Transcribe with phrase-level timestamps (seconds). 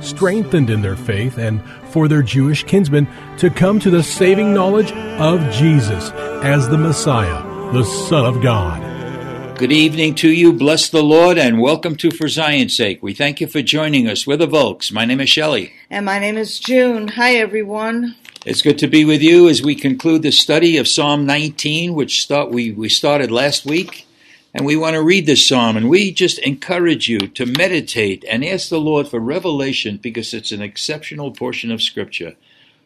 [0.00, 3.08] strengthened in their faith and for their Jewish kinsmen
[3.38, 6.10] to come to the saving knowledge of Jesus
[6.42, 9.58] as the Messiah, the Son of God.
[9.58, 10.52] Good evening to you.
[10.52, 13.02] Bless the Lord and welcome to For Zion's Sake.
[13.02, 14.26] We thank you for joining us.
[14.26, 14.92] We're the Volks.
[14.92, 15.72] My name is Shelley.
[15.90, 17.08] And my name is June.
[17.08, 18.14] Hi, everyone.
[18.46, 22.22] It's good to be with you as we conclude the study of Psalm 19, which
[22.22, 24.07] start, we, we started last week.
[24.54, 28.44] And we want to read this psalm, and we just encourage you to meditate and
[28.44, 32.34] ask the Lord for revelation because it's an exceptional portion of Scripture.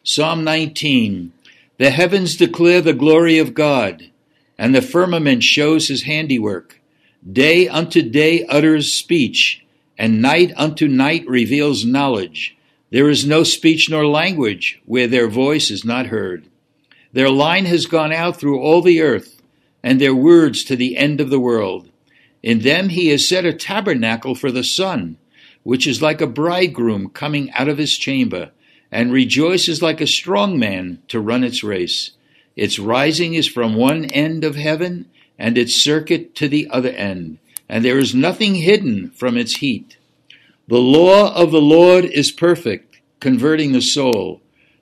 [0.03, 1.31] Psalm 19
[1.77, 4.09] The heavens declare the glory of God,
[4.57, 6.81] and the firmament shows his handiwork.
[7.31, 9.65] Day unto day utters speech,
[9.97, 12.57] and night unto night reveals knowledge.
[12.89, 16.45] There is no speech nor language where their voice is not heard.
[17.13, 19.41] Their line has gone out through all the earth
[19.83, 21.89] and their words to the end of the world.
[22.41, 25.17] In them he has set a tabernacle for the sun,
[25.63, 28.51] which is like a bridegroom coming out of his chamber,
[28.91, 32.11] and rejoices like a strong man to run its race.
[32.55, 35.09] Its rising is from one end of heaven,
[35.39, 39.97] and its circuit to the other end, and there is nothing hidden from its heat.
[40.67, 44.41] The law of the Lord is perfect, converting the soul.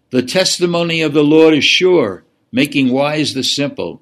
[0.09, 4.01] The testimony of the Lord is sure, making wise the simple.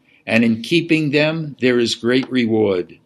[0.31, 2.97] and in keeping them there is great reward.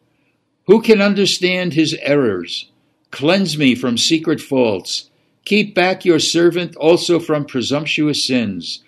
[0.67, 2.69] Who can understand his errors?
[3.09, 5.09] Cleanse me from secret faults.
[5.43, 8.83] Keep back your servant also from presumptuous sins.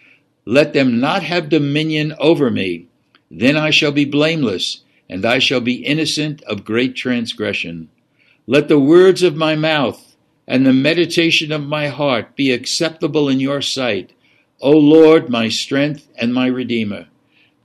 [0.45, 2.85] Let them not have dominion over me.
[3.31, 7.89] Then I shall be blameless, and I shall be innocent of great transgression.
[8.45, 10.15] Let the words of my mouth
[10.47, 14.13] and the meditation of my heart be acceptable in your sight,
[14.61, 17.07] O Lord, my strength and my Redeemer.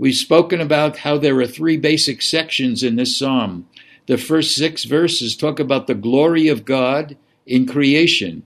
[0.02, 3.68] We've spoken about how there are three basic sections in this psalm.
[4.06, 8.42] The first six verses talk about the glory of God in creation.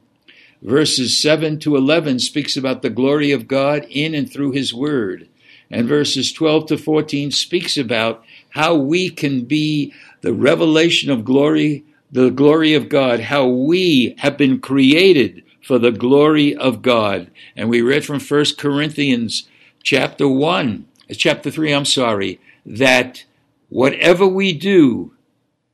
[0.61, 5.31] Verses 7 to 11 speaks about the glory of God in and through his word.
[5.71, 11.87] And verses 12 to 14 speaks about how we can be the revelation of glory,
[12.13, 17.31] the glory of God, how we have been created for the glory of God.
[17.57, 19.49] And we read from 1 Corinthians
[19.83, 23.25] chapter 1 chapter 3, I'm sorry, that
[23.69, 25.13] whatever we do,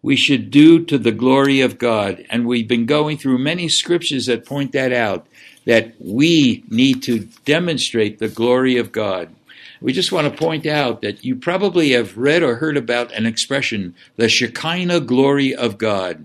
[0.02, 2.24] we should do to the glory of God.
[2.28, 5.26] And we've been going through many scriptures that point that out,
[5.64, 9.34] that we need to demonstrate the glory of God.
[9.80, 13.26] We just want to point out that you probably have read or heard about an
[13.26, 16.24] expression, the Shekinah glory of God.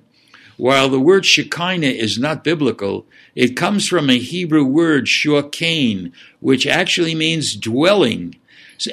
[0.58, 6.66] While the word Shekinah is not biblical, it comes from a Hebrew word, shorkain, which
[6.66, 8.36] actually means dwelling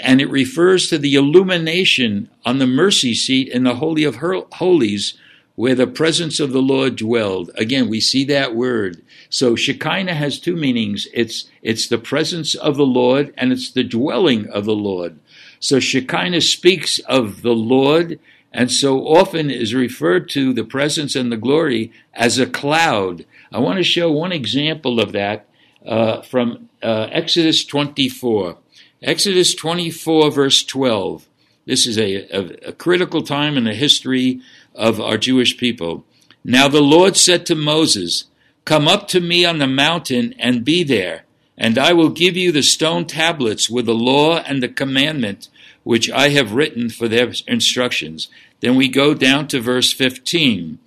[0.03, 5.19] and it refers to the illumination on the mercy seat in the Holy of Holies
[5.57, 7.51] where the presence of the Lord dwelled.
[7.57, 9.03] Again, we see that word.
[9.29, 11.07] So Shekinah has two meanings.
[11.13, 15.19] It's, it's the presence of the Lord and it's the dwelling of the Lord.
[15.61, 18.19] So Shekinah speaks of the Lord
[18.53, 23.25] and so often is referred to the presence and the glory as a cloud.
[23.53, 25.47] I want to show one example of that
[25.87, 28.59] uh, from uh, Exodus 24.
[29.05, 31.29] Exodus 24, verse 12.
[31.67, 34.41] This is a, a, a, critical time in the history
[34.75, 36.07] of our Jewish people.
[36.43, 38.25] Now the Lord said to Moses,
[38.65, 41.25] Come up to me on the mountain and be there,
[41.59, 45.51] And I will give you the stone tablets with the law and the commandment
[45.83, 48.29] which I have written for their instructions.
[48.61, 50.79] Then we go down to verse 15.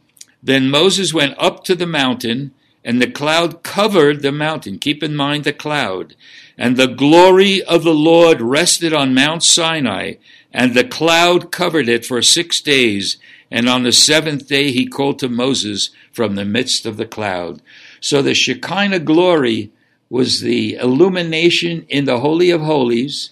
[0.41, 2.51] Then Moses went up to the mountain,
[2.83, 4.79] and the cloud covered the mountain.
[4.79, 6.15] Keep in mind the cloud.
[6.57, 10.15] And the glory of the Lord rested on Mount Sinai,
[10.51, 13.17] and the cloud covered it for six days.
[13.51, 17.61] And on the seventh day he called to Moses from the midst of the cloud.
[18.01, 19.71] So the Shekinah glory
[20.09, 23.31] was the illumination in the Holy of Holies.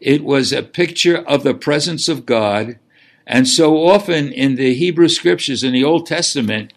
[0.00, 2.78] It was a picture of the presence of God.
[3.26, 6.72] And so often in the Hebrew scriptures in the Old Testament,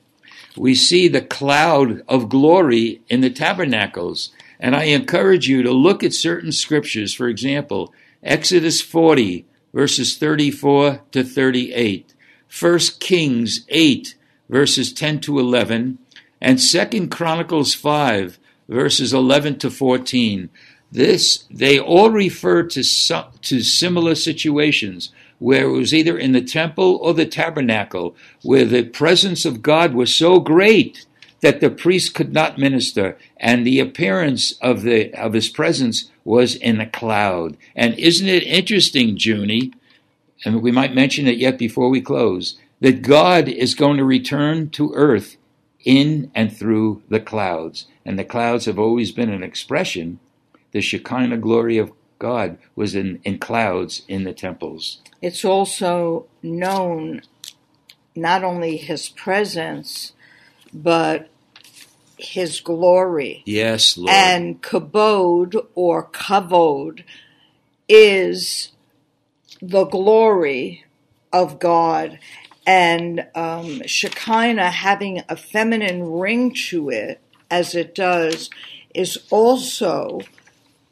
[0.57, 4.31] we see the cloud of glory in the tabernacles.
[4.61, 7.15] And I encourage you to look at certain scriptures.
[7.15, 7.91] For example,
[8.21, 12.13] Exodus 40, verses 34 to 38,
[12.59, 14.15] 1 Kings 8,
[14.47, 15.97] verses 10 to 11,
[16.39, 18.37] and 2 Chronicles 5,
[18.69, 20.49] verses 11 to 14.
[20.91, 26.41] This, they all refer to, some, to similar situations where it was either in the
[26.41, 31.07] temple or the tabernacle, where the presence of God was so great
[31.41, 36.55] that the priest could not minister, and the appearance of the of his presence was
[36.55, 37.57] in a cloud.
[37.75, 39.73] And isn't it interesting, Junie?
[40.45, 44.69] And we might mention it yet before we close that God is going to return
[44.71, 45.37] to earth
[45.83, 47.87] in and through the clouds.
[48.05, 50.19] And the clouds have always been an expression.
[50.71, 54.99] The Shekinah glory of God was in, in clouds in the temples.
[55.21, 57.21] It's also known
[58.15, 60.13] not only his presence,
[60.73, 61.29] but
[62.21, 63.43] his glory.
[63.45, 64.11] Yes, Lord.
[64.11, 67.03] And kabod or kavod
[67.87, 68.71] is
[69.61, 70.85] the glory
[71.33, 72.19] of God.
[72.65, 77.19] And um, Shekinah having a feminine ring to it,
[77.49, 78.49] as it does,
[78.93, 80.21] is also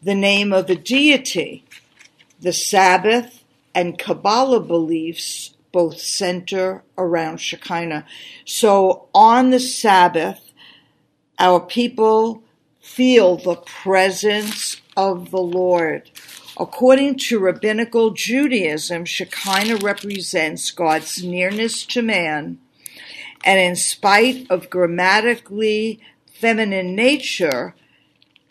[0.01, 1.63] the name of a deity.
[2.41, 3.43] The Sabbath
[3.75, 8.05] and Kabbalah beliefs both center around Shekinah.
[8.45, 10.48] So on the Sabbath,
[11.39, 12.43] our people
[12.79, 16.09] feel the presence of the Lord.
[16.57, 22.59] According to rabbinical Judaism, Shekinah represents God's nearness to man,
[23.45, 27.75] and in spite of grammatically feminine nature,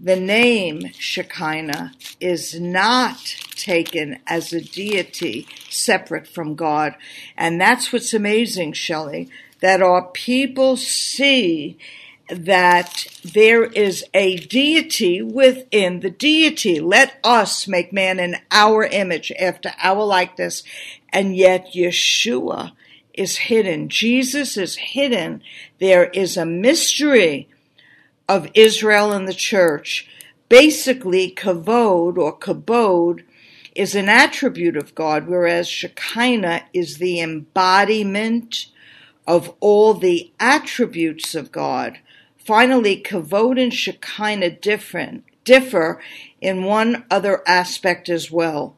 [0.00, 3.18] the name Shekinah is not
[3.50, 6.94] taken as a deity separate from God.
[7.36, 9.28] And that's what's amazing, Shelley,
[9.60, 11.76] that our people see
[12.30, 16.80] that there is a deity within the deity.
[16.80, 20.62] Let us make man in our image, after our likeness.
[21.10, 22.72] And yet Yeshua
[23.14, 23.88] is hidden.
[23.88, 25.42] Jesus is hidden.
[25.78, 27.48] There is a mystery
[28.28, 30.06] of Israel and the church.
[30.48, 33.24] Basically, kavod or kabod
[33.74, 38.66] is an attribute of God, whereas Shekinah is the embodiment
[39.26, 41.98] of all the attributes of God.
[42.48, 46.00] Finally, kavod and Shekinah different, differ
[46.40, 48.74] in one other aspect as well.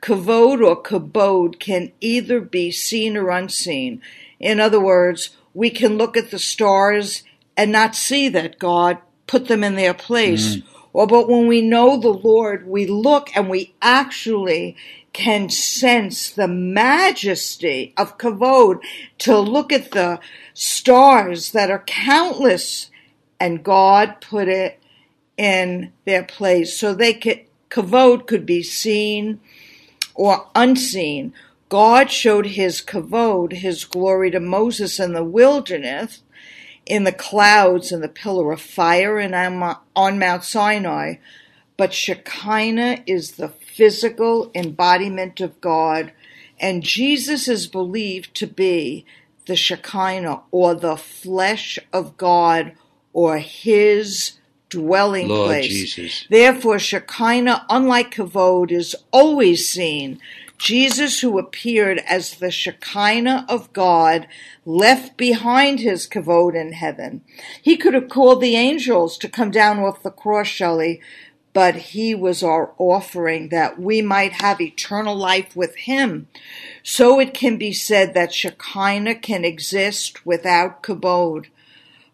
[0.00, 4.00] Kavod or kabod can either be seen or unseen.
[4.38, 7.22] In other words, we can look at the stars
[7.58, 8.96] and not see that God
[9.26, 10.56] put them in their place.
[10.56, 10.62] Mm.
[10.94, 14.78] Or, but when we know the Lord, we look and we actually
[15.12, 18.80] can sense the majesty of Kavod
[19.18, 20.20] to look at the
[20.54, 22.86] stars that are countless
[23.40, 24.78] and God put it
[25.36, 29.40] in their place so they could kavod could be seen
[30.14, 31.32] or unseen.
[31.68, 36.22] God showed his kavod, his glory to Moses in the wilderness,
[36.84, 39.34] in the clouds and the pillar of fire and
[39.96, 41.14] on Mount Sinai.
[41.76, 46.12] But Shekinah is the physical embodiment of God,
[46.58, 49.06] and Jesus is believed to be
[49.46, 52.72] the Shekinah or the flesh of God
[53.12, 54.38] or his
[54.68, 55.68] dwelling Lord place.
[55.68, 56.26] Jesus.
[56.30, 60.20] Therefore, Shekinah, unlike Kavod, is always seen.
[60.56, 64.28] Jesus, who appeared as the Shekinah of God,
[64.66, 67.22] left behind his Kavod in heaven.
[67.60, 71.00] He could have called the angels to come down off the cross, Shelley,
[71.52, 76.28] but he was our offering that we might have eternal life with him.
[76.82, 81.46] So it can be said that Shekinah can exist without Kavod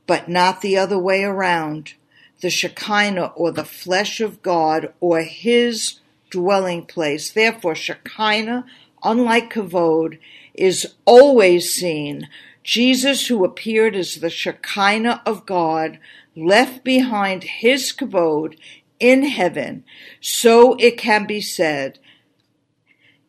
[0.07, 1.95] but not the other way around.
[2.41, 7.31] The Shekinah or the flesh of God or his dwelling place.
[7.31, 8.67] Therefore, Shekinah,
[9.03, 10.19] unlike Kavod,
[10.55, 12.29] is always seen.
[12.63, 15.99] Jesus, who appeared as the Shekinah of God,
[16.35, 18.57] left behind his Kavod
[18.99, 19.85] in heaven,
[20.21, 21.99] so it can be said,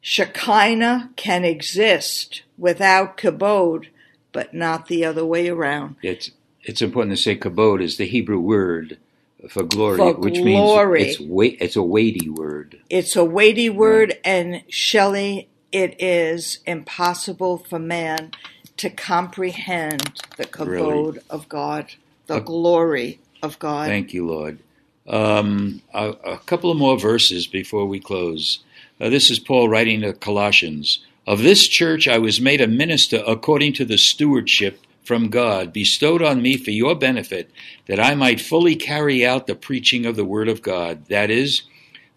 [0.02, 3.88] Shekinah can exist without kabod,
[4.32, 5.98] but not the other way around.
[6.02, 6.32] It's
[6.68, 9.00] it's important to say kabod is the Hebrew word
[9.50, 11.02] for glory, For which glory.
[11.02, 11.58] means it's weight.
[11.62, 12.82] It's a weighty word.
[12.90, 18.32] It's a weighty word, and Shelley, it is impossible for man
[18.78, 21.22] to comprehend the kabod Really?
[21.30, 21.94] of God,
[22.28, 23.88] the Uh, glory of God.
[23.88, 24.60] Thank you, Lord.
[25.08, 28.60] Um, a, a couple of more verses before we close.
[29.02, 31.00] Uh, this is Paul writing to Colossians.
[31.28, 36.22] Of this church I was made a minister according to the stewardship from God bestowed
[36.22, 37.50] on me for your benefit,
[37.88, 41.06] that I might fully carry out the preaching of the Word of God.
[41.06, 41.64] That is,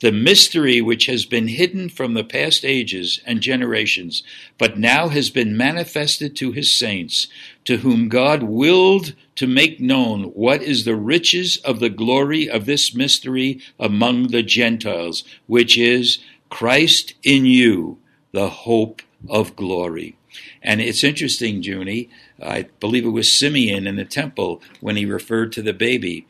[0.01, 4.23] the mystery which has been hidden from the past ages and generations,
[4.59, 7.29] but now has been manifested to his saints,
[7.67, 12.65] to whom God willed to make known what is the riches of the glory of
[12.67, 16.19] this mystery among the Gentiles, which is
[16.49, 17.99] Christ in you,
[18.33, 20.17] the hope of glory.
[20.63, 22.09] And it's interesting, Junie,
[22.43, 26.27] I believe it was Simeon in the temple when he referred to the baby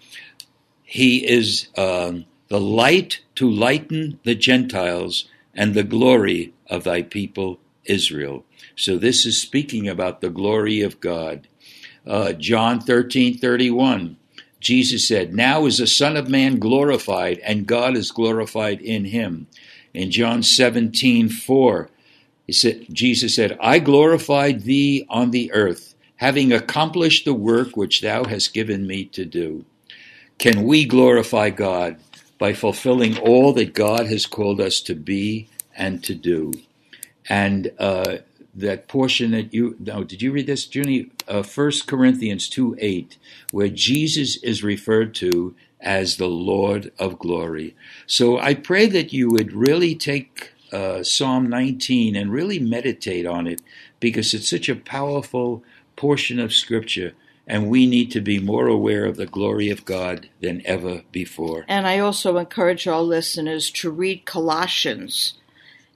[0.90, 7.60] he is um, the light to lighten the Gentiles and the glory of thy people
[7.84, 8.44] Israel.
[8.74, 11.46] So this is speaking about the glory of God.
[12.04, 14.16] Uh, John thirteen thirty one.
[14.58, 19.46] Jesus said, Now is the Son of Man glorified, and God is glorified in him.
[19.94, 21.88] In John seventeen four,
[22.48, 25.89] he said, Jesus said, I glorified thee on the earth,
[26.20, 29.64] having accomplished the work which thou hast given me to do.
[30.38, 31.96] Can we glorify God
[32.38, 36.52] by fulfilling all that God has called us to be and to do?
[37.26, 38.18] And uh,
[38.54, 41.10] that portion that you no, did you read this, Junie?
[41.26, 43.16] Uh, 1 Corinthians 2 8,
[43.50, 47.74] where Jesus is referred to as the Lord of glory.
[48.06, 53.46] So I pray that you would really take uh, Psalm 19 and really meditate on
[53.46, 53.62] it
[54.00, 55.62] because it's such a powerful
[56.00, 57.12] portion of Scripture,
[57.46, 61.66] and we need to be more aware of the glory of God than ever before.
[61.68, 65.34] And I also encourage our listeners to read Colossians.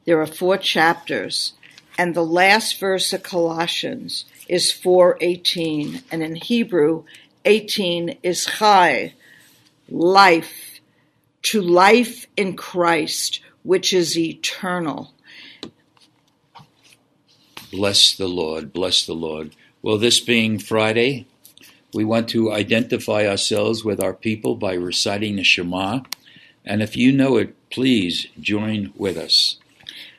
[0.05, 1.55] There are four chapters,
[1.97, 7.05] and the last verse of Colossians is 4:18, and in Hebrew,
[7.47, 9.15] 18 is chai,
[9.89, 10.81] life,
[11.45, 15.15] to life in Christ, which is eternal.
[17.73, 19.57] Bless the Lord, bless the Lord.
[19.85, 21.27] Well, this being Friday,
[21.93, 26.01] we want to identify ourselves with our people by reciting the Shema.
[26.65, 29.59] And if you know it, please join with us.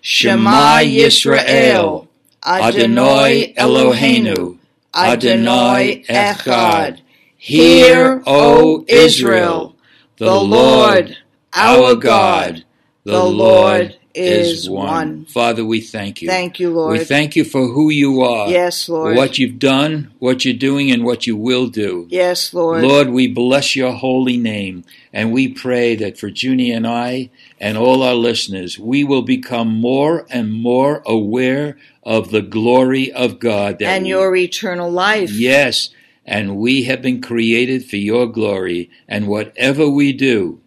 [0.02, 2.08] Shema Yisrael,
[2.46, 4.60] Adonai Eloheinu,
[4.94, 7.00] Adonai Echad.
[7.36, 9.76] Hear, O Israel,
[10.18, 11.18] the Lord,
[11.54, 12.64] our God,
[13.04, 15.26] the Lord is one.
[15.26, 16.30] Father, we thank you.
[16.30, 17.00] Thank you, Lord.
[17.00, 18.50] We thank you for who you are.
[18.50, 19.16] Yes, Lord.
[19.16, 22.08] What you've done, what you're doing, and what you will do.
[22.10, 22.84] Yes, Lord.
[22.84, 27.30] Lord, we bless your holy name, and we pray that for Junie and I
[27.60, 33.40] and all our listeners, we will become more and more aware of the glory of
[33.40, 33.82] God.
[33.82, 35.32] And we- your eternal life.
[35.32, 35.90] Yes,
[36.26, 40.60] and we have been created for your glory, and whatever we do,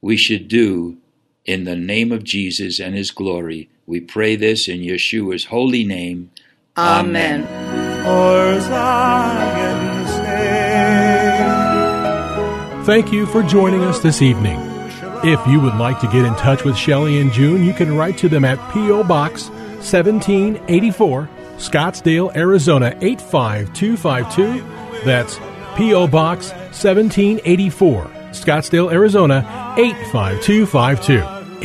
[0.00, 0.96] we should do
[1.46, 3.68] in the name of Jesus and his glory.
[3.86, 6.30] We pray this in Yeshua's holy name.
[6.76, 7.44] Amen.
[8.04, 8.60] For
[12.84, 14.60] Thank you for joining us this evening.
[15.24, 18.18] If you would like to get in touch with Shelley and June, you can write
[18.18, 19.04] to them at P.O.
[19.04, 19.48] Box
[19.78, 25.04] 1784, Scottsdale, Arizona 85252.
[25.04, 25.38] That's
[25.76, 26.06] P.O.
[26.06, 31.35] Box 1784, Scottsdale, Arizona 85252.